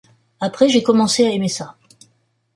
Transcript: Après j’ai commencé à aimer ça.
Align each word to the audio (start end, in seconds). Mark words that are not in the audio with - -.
Après 0.39 0.67
j’ai 0.67 0.81
commencé 0.81 1.27
à 1.27 1.29
aimer 1.29 1.47
ça. 1.47 1.77